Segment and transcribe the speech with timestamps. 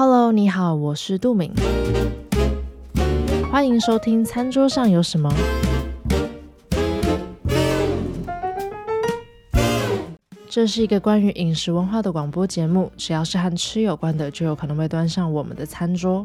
[0.00, 1.50] Hello，你好，我是杜敏，
[3.50, 5.28] 欢迎收听《餐桌上有什么》。
[10.48, 16.24] 这是一个关于饮食文化的广播节目，只要是和吃有关的，就有可能会端上我们的餐桌。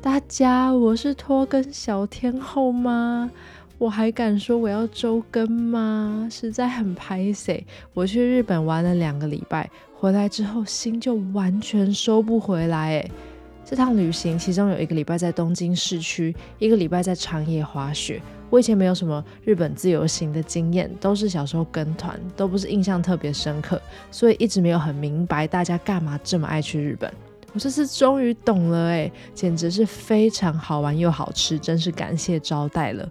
[0.00, 3.28] 大家，我是拖更小天后吗？
[3.82, 6.28] 我还敢说我要周更吗？
[6.30, 7.64] 实在很拍谢。
[7.92, 13.00] 我去日本玩了两个礼拜，回来之后心就完全收不回来。
[13.00, 13.10] 哎，
[13.64, 18.22] 这趟旅行其中有一个礼拜在东京市区，一个礼拜在长野滑雪。
[18.50, 27.12] 我以前没有什么日本自由行的经验，都是小时候跟团，都不是印象特别深刻，所以一直没有很明白大家干嘛这么爱去日本。
[27.52, 33.10] 我这次终于懂了，哎，简直是非常好玩又好吃，真是感谢招待了。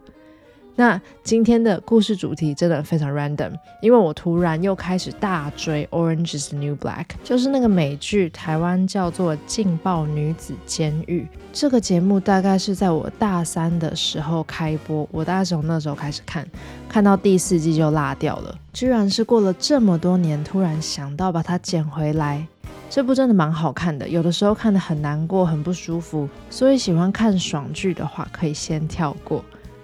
[0.75, 11.21] 那今天的故事主题真的非常 random，因为我突然又开始大追《Orange Is New Black》，就是那个美剧，台湾叫做《劲爆女子监狱》。
[11.53, 16.47] 这个节目大概是在我大三的时候开播，我大概从那时候开始看，
[16.87, 18.57] 看到第四季就落掉了。
[18.71, 22.47] 居然是过了这么多年，突然想到把它捡回来。
[22.89, 29.43] 这部真的蛮好看的，有的时候看得很难过，很不舒服，所以喜欢看爽剧的话，可以先跳过。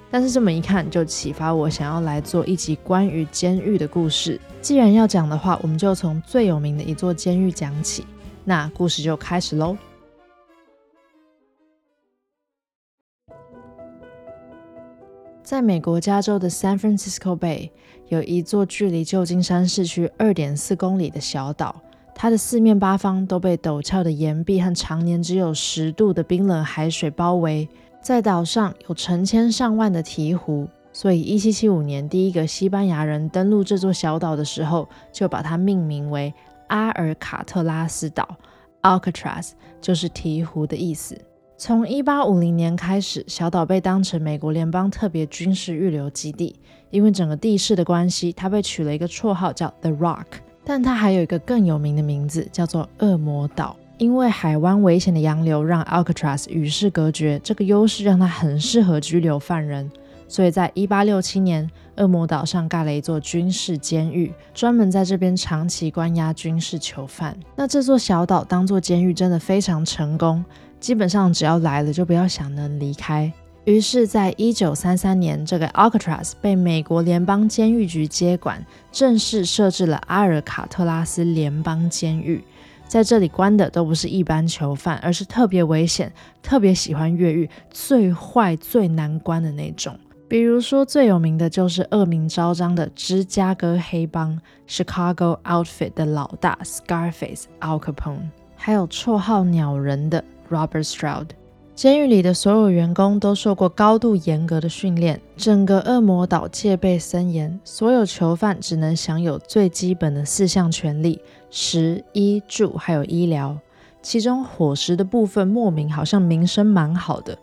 [0.09, 4.39] 但是这么一看，就启发我想要来做一集关于监狱的故事。
[4.61, 8.05] 既然要讲的话，我们就从最有名的一座监狱讲起。
[8.45, 9.75] 那故事就开始喽。
[15.43, 17.69] 在美国加州的 San Francisco Bay
[18.07, 21.75] 有一座距离旧金山市区二点四公里的小岛，
[22.15, 27.67] 它的四面八方都被陡峭的岩壁和常年只有十度的冰冷海水包围。
[28.07, 36.33] 在岛上有成千上万的鹈鹕，所以1775年第一个西班牙人登陆这座小岛的时候，就把它命名为
[36.67, 38.25] 阿尔卡特拉斯岛
[38.81, 41.19] （Alcatraz），就是鹈鹕的意思。
[41.57, 46.55] 从1850年开始，小岛被当成美国联邦特别军事预留基地，
[46.89, 50.27] 因为整个地势的关系，它被取了一个绰号叫 The Rock，
[50.63, 53.75] 但它还有一个更有名的名字，叫做恶魔岛。
[53.97, 59.91] 因为海湾危险的洋流让 Alcatraz 与世隔绝，这个优势让它很适合拘留犯人，
[60.27, 67.35] 所以在1867年，恶魔岛上盖了一座军事监狱，专门在这边长期关押军事囚犯。
[67.55, 70.45] 那这座小岛当做监狱真的非常成功，
[70.79, 73.33] 基本上只要来了就不要想能离开。
[73.65, 82.41] 于是，在1933年，这个 Alcatraz 被美国联邦监狱局接管，正式设置了阿尔卡特拉斯联邦监狱。
[82.87, 86.11] 在这里关的都不是一般囚犯，而是特别危险、
[86.41, 89.97] 特别喜欢越狱、最坏、最难关的那种。
[90.29, 101.27] 比如说，最有名的就是恶名昭彰的芝加哥黑帮 （Chicago Outfit） 的老大 Scarface Al Capone，还有绰号“鸟人”的 Robert Stroud。
[101.77, 111.21] 监狱里的所有员工都受过高度严格的训练，整个恶魔岛戒备森严，所有囚犯只能享有最基本的四项权利：
[111.51, 113.55] 食、衣、住，还有医疗。
[114.01, 117.37] 其中伙食的部分莫名好像名声蛮好的，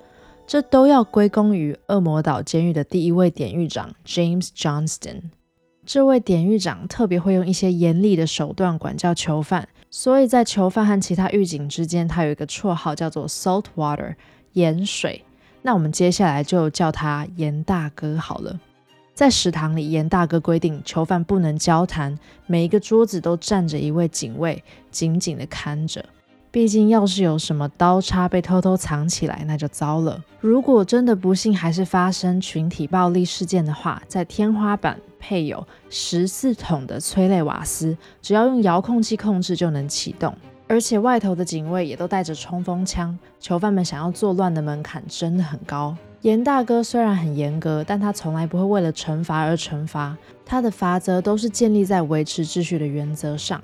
[0.49, 5.31] 这都要归功于恶魔岛监狱的第一位典狱长 James Johnston。
[5.87, 9.69] 这位典狱长特别会用一些严厉的手段管教囚犯。
[9.97, 14.17] 所以在囚犯和其他狱警之间，他有一个绰号叫做 Salt Water
[14.55, 15.25] 盐水。
[15.63, 18.59] 那我们接下来就叫他盐大哥好了。
[19.15, 22.19] 在食堂里，盐大哥规定囚犯不能交谈，
[22.49, 24.61] 每一个桌子都站着一位警卫，
[24.91, 26.05] 紧紧地看着。
[26.55, 30.23] 毕竟要是有什么刀叉被偷偷藏起来，那就糟了。
[30.39, 34.97] 如果真的不幸还是发生群体暴力事件的话，在天花板。
[35.19, 40.33] 配有十四桶的催泪瓦斯，只要用遥控器控制就能启动。
[40.69, 45.97] 而且外头的警卫也都带着冲锋枪，囚犯们想要作乱的门槛真的很高。
[46.21, 53.61] 严大哥虽然很严格，但他从来不会为了惩罚而惩罚，他的罚则都是建立在维持秩序的原则上。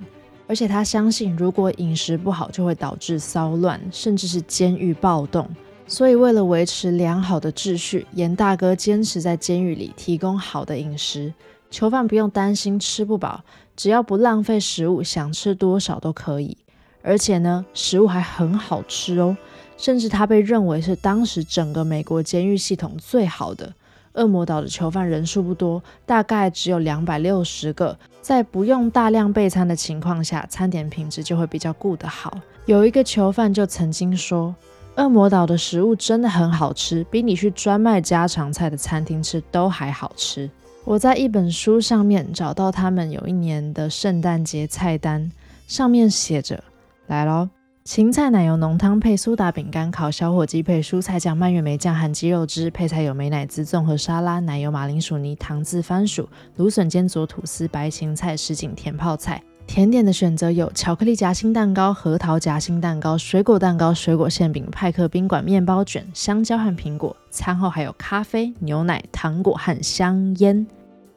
[0.51, 5.49] 而且他相信，如果饮食不好，就会导致骚乱，甚至是监狱暴动。
[5.87, 11.33] 所以，为了维持良好的秩序，严大哥坚持在监狱里提供好的饮食，
[11.71, 13.45] 囚犯不用担心吃不饱，
[13.77, 16.57] 只要不浪费食物，想吃多少都可以。
[17.01, 19.37] 而且呢，食物还很好吃哦，
[19.77, 23.73] 甚至他被认为是当时整个美国监狱系统最好的。
[24.15, 32.39] 恶魔岛的囚犯人数不多，大概只有两百六十个，在不用大量备餐的情况下，餐点品质就会比较顾得好。
[32.67, 34.55] 有一个囚犯就曾经说。
[34.97, 40.51] 恶魔岛的食物真的很好吃，比你去专卖家常菜的餐厅吃都还好吃。
[40.85, 45.31] 我在一本书上面找到他们有一年的圣诞节菜单，
[45.67, 46.63] 上面写着
[47.07, 47.49] ：“来喽，
[47.83, 59.43] 芹菜奶油浓汤配苏打饼干，烤小火鸡配蔬菜酱、蔓越莓酱和鸡肉汁，配菜有美乃滋综合沙拉、奶油马铃薯泥、糖渍番薯、芦笋煎佐吐司、白芹菜、什锦甜泡菜。
[59.67, 67.17] 甜点的选择有巧克力夹心蛋糕、核桃夹心蛋糕、水果蛋糕、水果馅饼、派克宾馆面包卷、香蕉和苹果。
[67.31, 70.67] 餐后还有咖啡、牛奶、糖果和香烟。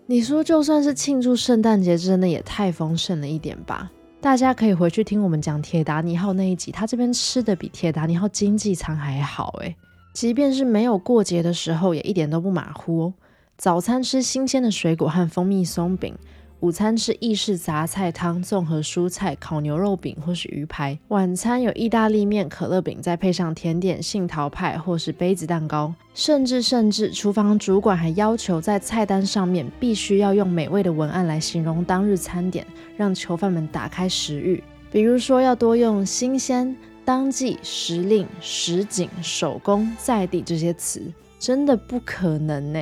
[0.06, 3.92] 你说就算是庆祝圣诞节，真的也太丰盛了一点吧？
[4.24, 9.76] 大家可以回去听我们讲铁达尼号那一集，他这边吃的比铁达尼号经济舱还好诶。
[10.14, 13.14] 即便是没有过节的时候，也一点都不马虎哦。
[13.58, 16.16] 早餐吃新鲜的水果和蜂蜜松饼。
[16.64, 25.94] 午餐吃意式杂菜汤、综合蔬菜、烤牛肉饼或是鱼排；晚餐有意大利面、可乐饼，再配上甜点杏桃派或是杯子蛋糕。
[26.14, 32.66] 甚至甚至，厨房主管还要求在菜单上面必须要用美味的文案来形容当日餐点，
[32.96, 34.64] 让囚犯们打开食欲。
[34.90, 36.74] 比如说，要多用新鲜、
[37.04, 42.80] 当季、时令、实景、手工、在地这些词，真的不可能呢。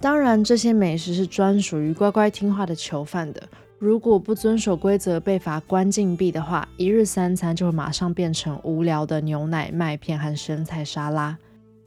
[0.00, 3.42] 当然，这些美食是专属于乖乖听话的囚犯的。
[3.78, 11.36] 如果不遵守规则被罚关禁闭的话，一日三餐就会马上变成无聊的牛奶、麦片和生菜沙拉。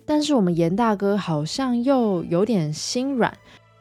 [0.05, 3.35] 但是我们严大哥好像又有点心软，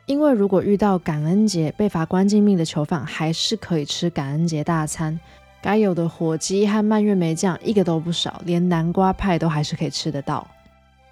[0.07, 5.19] 因为如果遇到感恩节被罚关禁闭的囚犯，还是可以吃感恩节大餐，
[5.61, 10.47] 该有的火鸡和蔓越莓酱一个都不少，连南瓜派都还是可以吃得到。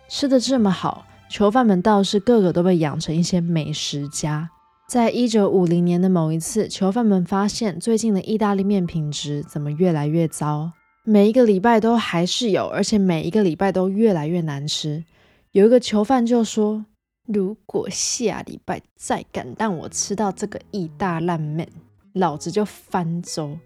[0.08, 1.04] 吃得这么好。
[1.30, 4.50] 囚犯们倒是个个都被养成一些美食家。
[4.88, 10.72] 在一九五零年的某一次，囚犯们发现最近的意大利面品质怎么越来越糟，
[11.04, 15.04] 每一个礼拜都还是有，而且每一个礼拜都越来越难吃。
[15.52, 16.84] 有一个囚犯就说
[17.32, 21.68] ：“如果下礼拜再敢让我吃到这个意大利面，
[22.12, 23.56] 老子就翻粥。”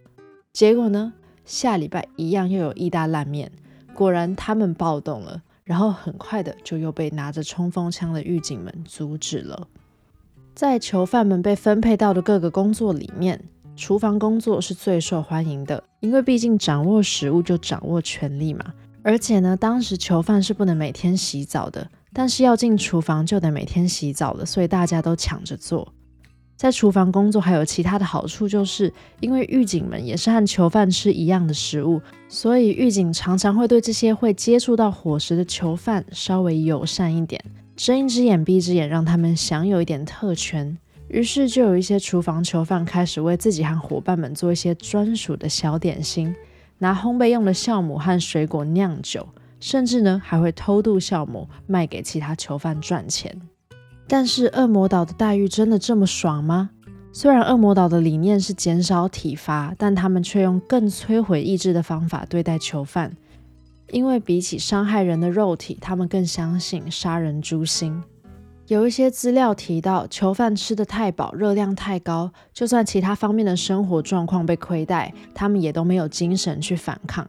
[0.53, 1.15] 结果呢，
[1.47, 3.51] 下礼拜一样又有意大利面，
[3.95, 5.41] 果然他们暴动了。
[5.65, 9.67] 然后很快的就又被拿着冲锋枪的狱警们阻止了。
[10.55, 13.43] 在囚犯们被分配到的各个工作里面，
[13.75, 18.65] 厨房工作是最受欢迎的，因为毕竟掌握食物就掌握权力嘛。
[19.03, 25.93] 而且呢，当时囚犯是不能每天洗澡的，但是要进厨房就得每天洗澡了，所以大家都抢着做。
[26.57, 37.43] 在厨房工作还有其他的好处，就是因为狱警们也是和囚犯吃一样的食物，所以狱警常常会对这些会接触到伙食的囚犯稍微友善一点，
[37.77, 40.79] 睁一只眼闭一只眼，让他们享有一点特权。
[41.09, 46.35] 于是就有一些厨房囚犯开始为自己和伙伴们做一些专属的小点心，
[46.79, 49.29] 拿烘焙用的酵母和水果酿酒，
[49.61, 53.39] 甚至呢还会偷渡酵母卖给其他囚犯赚钱。
[54.07, 56.71] 但是恶魔岛的待遇真的这么爽吗？
[57.13, 63.17] 虽然恶魔岛的理念是减少体罚，但他们却用更摧毁意志的方法对待囚犯。
[63.91, 68.03] 因为比起伤害人的肉体，他们更相信杀人诛心。
[68.67, 77.29] 有一些资料提到，囚犯吃得太饱，热量太高，就算其他方面的生活状况被亏待，他们也都没有精神去反抗。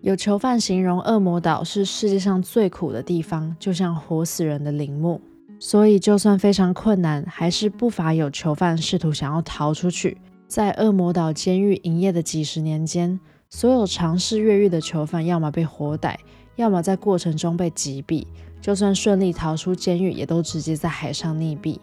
[0.00, 5.20] 有囚犯形容恶魔岛是世界上最苦的地方，就像活死人的陵墓。
[5.64, 10.18] 所以，就算非常困难，还是不乏有囚犯试图想要逃出去。
[10.48, 16.18] 在恶魔岛监狱营业的几十年间，所有尝试越狱的囚犯，要么被活逮，
[16.56, 18.26] 要么在过程中被击毙。
[18.60, 21.78] 就算顺利逃出监狱，也都直接在海上溺毙。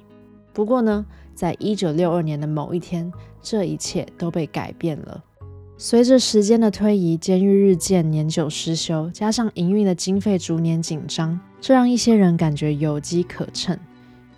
[0.52, 3.10] 不过呢，在一九六二年的某一天，
[3.42, 5.24] 这一切都被改变了。
[5.78, 13.78] 随着时间的推移，监狱日渐年久失修，加上营运的经费逐年紧张，这让一些人感觉有机可乘。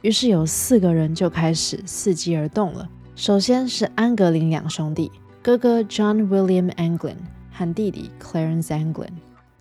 [0.02, 2.90] 于是有四个人就开始伺机而动了。
[3.16, 5.12] 首先是安格林两兄弟，
[5.44, 7.18] 哥哥 John William Anglin
[7.52, 9.12] 和弟弟 Clarence Anglin，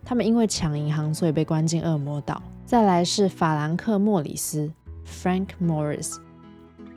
[0.04, 2.42] 他们因为抢银行，所以被关进恶魔岛。
[2.64, 4.72] 再来是法兰克·莫里斯
[5.06, 6.16] Frank Morris，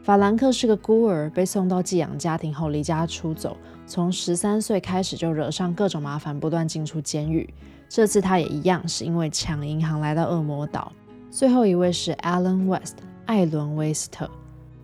[0.03, 3.55] 法兰克是个孤儿，被送到寄养家庭后离家出走。
[3.87, 7.49] 从十三岁开始就惹上各种麻烦，不断进出监狱。
[7.87, 10.91] 这次他也一样，是因为抢银行来到恶魔岛。
[11.31, 14.29] 最后一位是 Alan West，艾伦·威斯特，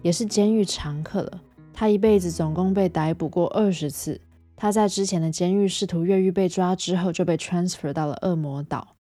[0.02, 1.42] 也是监狱常客了。
[1.74, 4.22] 他一辈子总共被逮捕过二十次。
[4.56, 8.96] 他在之前的监狱试图越狱被抓之后，就被 transfer 到了恶魔岛。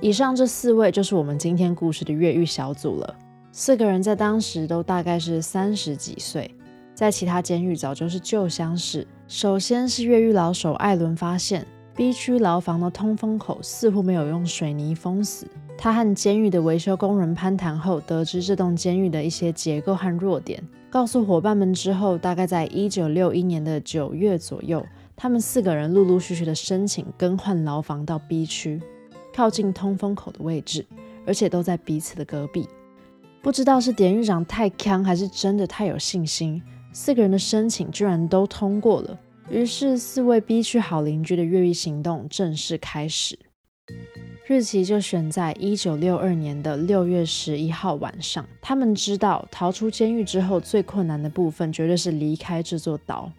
[0.00, 3.16] 以上这四位就是我们今天故事的越狱小组了。
[3.52, 6.48] 四个人在当时都大概是三十几岁，
[6.94, 9.06] 在其他监狱早就是旧相识。
[9.26, 11.66] 首先是越狱老手艾伦发现
[11.96, 15.46] B 区牢房的通风口似乎没有用水泥封死。
[15.76, 28.80] 他和监狱的维修工人攀谈后，得知这栋监狱的一些结构和弱点，告诉伙伴们之后，大概在一九六一年的九月左右，他们四个人陆陆续续的申请更换牢房到 B 区，
[29.34, 30.86] 靠近通风口的位置，
[31.26, 32.68] 而且都在彼此的隔壁。
[33.42, 39.18] 不知道是典狱长太锵，还是真的太有信心，四个人的申请居然都通过了。
[39.48, 43.38] 于是，四位 B 区好邻居的越狱行动正式开始。
[44.46, 48.46] 日期就选在一九六二年的六月十一号晚上。
[48.60, 53.32] 他们知道逃出监狱之后最困难的部分绝对是离开这座岛。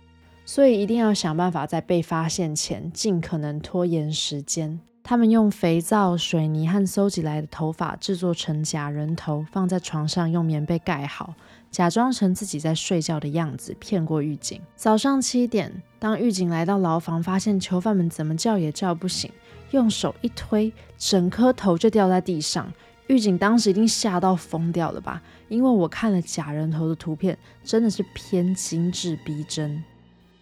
[0.46, 4.80] 所以一定要想办法在被发现前尽可能拖延时间。
[5.04, 11.34] 他们用肥皂、水泥和搜集来的头发制作成假人头，放在床上用棉被盖好，
[11.72, 14.62] 假装成自己在睡觉的样子，骗过狱警。
[14.76, 19.30] 早上七点，当狱警来到牢房，发现囚犯们怎么叫也叫不醒，
[19.72, 22.72] 用手一推，整颗头就掉在地上。
[23.08, 25.22] 狱警当时一定吓到疯掉了吧？
[25.50, 29.84] 因为我看了假人头的图片，真的是偏精致逼真。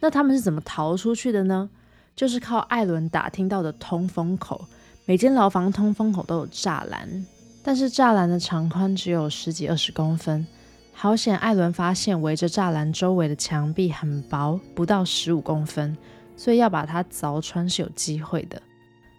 [0.01, 1.69] 那他们是怎么逃出去的呢？
[2.15, 4.65] 就是靠艾伦打听到的通风口。
[5.05, 7.25] 每间牢房通风口都有栅栏，
[7.63, 10.45] 但是栅栏的长宽只有十几二十公分。
[10.93, 15.97] 好险，艾伦发现围着栅栏周围的墙壁很薄，不到十五公分，
[16.37, 18.61] 所以要把它凿穿是有机会的。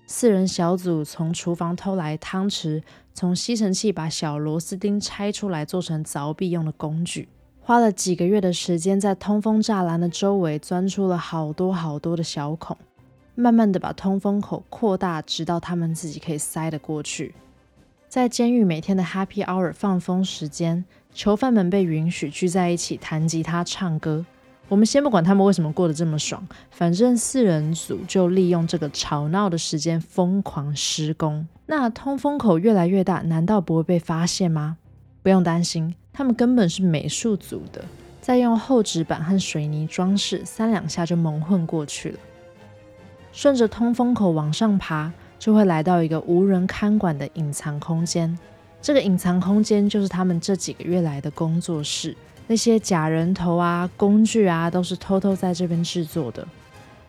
[0.07, 2.83] 四人小组从厨房偷来汤匙，
[3.15, 7.29] 从吸尘器把小螺丝钉拆出来，做成凿壁用的工具。
[7.71, 12.77] 花了几个月的时间，在通风栅栏的周围钻出了好多好多的小孔，
[13.37, 17.33] 慢慢的把通风口扩大，直到他们自己可以塞得过去。
[18.09, 20.85] 在监狱每天的 Happy Hour 放风时间，
[21.15, 24.27] 囚犯们被允许聚在一起弹吉他、唱歌。
[24.69, 31.47] 我们先不管他们为什么过得这么爽，反正四人组就利用这个吵闹的时间疯狂施工。
[31.67, 34.79] 那通风口越来越大，难道不会被发现吗？
[35.23, 35.95] 不用担心。
[36.13, 37.85] 他们根本是美术组的，
[38.21, 42.19] 再用厚纸板和水泥装饰，三两下就蒙混过去了。
[43.33, 48.37] 顺着通风口往上爬，就会来到一个无人看管的隐藏空间。
[48.83, 56.47] 这个隐藏空间就是他们这几个月来的工作室，那些假人头啊、工具啊，都是偷偷在这边制作的。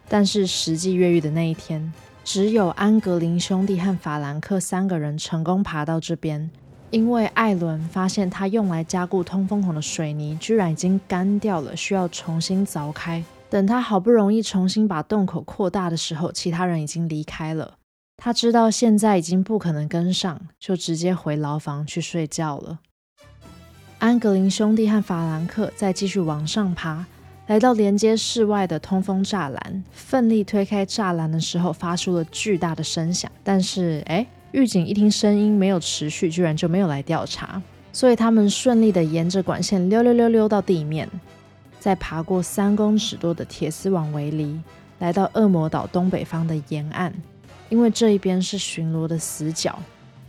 [0.08, 1.92] 但是实际越狱的那一天，
[2.24, 6.50] 只有安格林兄弟和法兰克三个人成功爬到这边。
[6.92, 13.24] 因为艾伦发现他用来加固通风孔的水泥居然已经干掉了，需要重新凿开。
[13.50, 17.76] 等他好不容易重新把洞口扩大的时候，其他人已经离开了。
[18.18, 22.80] 他知道现在已经不可能跟上，就直接回牢房去睡觉了。
[24.00, 27.06] 安格林兄弟和法兰克再继续往上爬，
[27.48, 33.32] 来到连接室外的通风栅栏，奋力推开栅栏的时候，发出了巨大的声响。
[33.46, 34.28] 但是，哎。
[34.52, 37.62] 狱警一听声音没有持续，居然就没有来调查，
[37.94, 41.10] 所以他们顺利的沿着管线溜溜溜溜到地面，
[41.80, 44.60] 再爬过三公尺多的铁丝网围篱，
[45.00, 47.14] 来到恶魔岛东北方的沿岸，
[47.70, 49.80] 因为这一边是巡逻的死角。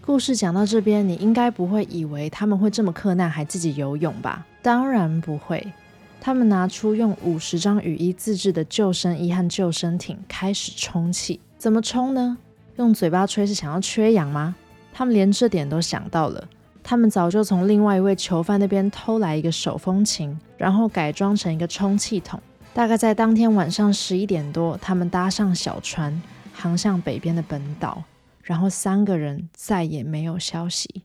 [0.01, 4.47] 故事讲到这边，你应该不会以为他们会这么克难，还自己游泳吧？
[4.63, 5.73] 当然不会，
[6.21, 11.41] 他们拿出用五十张雨衣自制的救生衣和救生艇，开始充气。
[11.59, 12.39] 怎么充呢？
[12.77, 14.55] 用嘴巴吹是想要缺氧吗？
[14.93, 16.49] 他们连这点都想到了。
[16.83, 22.41] 他们早就从另外一位囚犯那边偷来一个手风琴，然后改装成一个充气筒。
[22.75, 26.21] 大概在当天晚上十一点多，他们搭上小船，
[26.53, 28.03] 航向北边的本岛。
[28.43, 31.05] 然后三个人再也没有消息。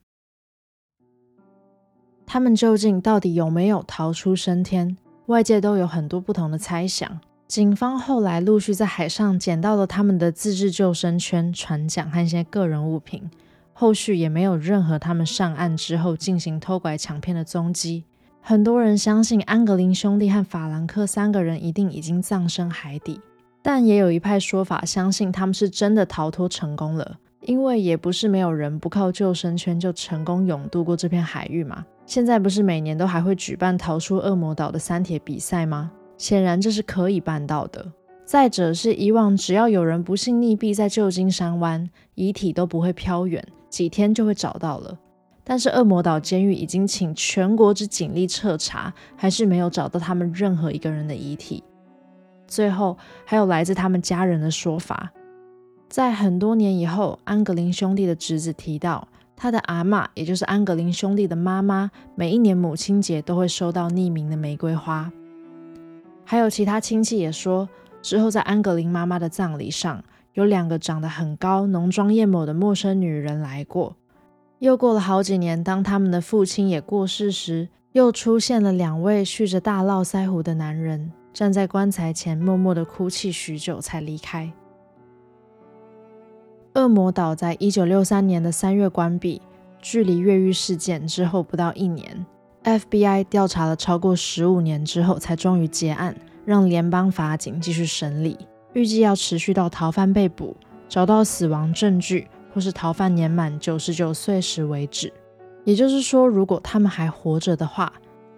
[2.25, 4.97] 他们究竟到底有没有逃出生天？
[5.27, 7.19] 外界都有很多不同的猜想。
[7.47, 13.29] 警方后来陆续在海上捡到了他们的自制救生圈、船桨和一些个人物品，
[13.71, 18.03] 后续也没有任何他们上岸之后进行偷拐抢骗的踪迹。
[18.41, 23.21] 很多人相信安格林兄弟和法兰克三个人一定已经葬身海底，
[23.61, 31.85] 但也有一派说法相信他们是真的逃脱成功了，因为也不是没有人不靠救生圈就成功勇渡过这片海域嘛。
[32.05, 35.91] 现在不是每年都还会举办逃出恶魔岛的三铁比赛吗？
[36.17, 37.93] 显然这是可以办到的。
[38.25, 44.97] 再者是以往只要有人不幸溺毙在旧金山湾，遗体都不会飘远，几天就会找到了。
[45.45, 51.63] 但是恶魔岛监狱已经请全国之警力彻查，还是没有找到他们任何一个人的遗体。
[52.47, 55.13] 最后还有来自他们家人的说法，
[55.87, 59.07] 在很多年以后，安格林兄弟的侄子提到，
[59.37, 65.09] 他的阿嬷，也就是安格林兄弟的妈妈，每一年母亲节都会收到匿名的玫瑰花。
[66.29, 67.69] 还有其他亲戚也说，
[68.01, 70.03] 之后在安格林妈妈的葬礼上，
[70.33, 73.95] 有两个长得很高、浓妆艳抹的陌生女人来过。
[74.59, 81.13] 又过了好几年，当他们的父亲也过世时，又出现了两位蓄着大络腮胡的男人。
[81.33, 84.51] 站在棺材前默默的哭泣许久才离开。
[86.73, 89.41] 恶魔岛在一九六三年的三月关闭，
[89.79, 92.25] 距离越狱事件之后不到一年
[92.67, 98.37] ，FBI 调查了超过十五年之后才终于结案，让联邦法警继续审理，
[98.73, 100.57] 预计要持续到逃犯被捕、
[100.89, 105.13] 找到死亡证据或是逃犯年满九十九岁时为止。
[105.63, 107.93] 也就是说，如果他们还活着的话，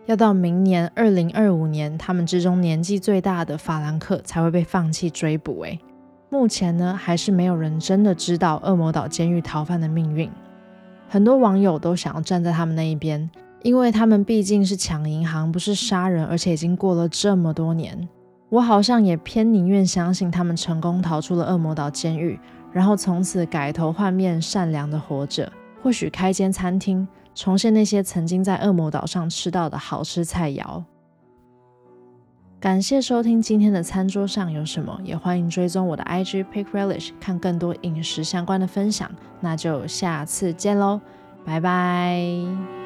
[0.06, 5.62] 要到明年二零二五年，他们之中年纪最大的法兰克才会被放弃追捕。
[5.62, 5.80] 诶，
[6.30, 10.30] 目前呢，还是没有人真的知道恶魔岛监狱逃犯的命运。
[11.08, 13.28] 很多网友都想要站在他们那一边，
[13.62, 18.08] 因为他们毕竟是抢银行，不是杀人，而且已经过了这么多年。
[18.50, 22.40] 我好像也偏宁愿相信他们成功逃出了恶魔岛监狱，
[22.72, 25.52] 然后从此改头换面，善良的活着，
[25.84, 27.08] 或许开间餐厅。
[27.36, 30.84] 重现那些曾经在恶魔岛上吃到的好吃菜肴。
[32.60, 39.10] 感谢收听今天的餐桌上有什么，也欢迎追踪我的 IG Pick Relish 看更多饮食相关的分享。
[39.40, 41.00] 那就下次见喽，
[41.46, 42.79] 拜拜。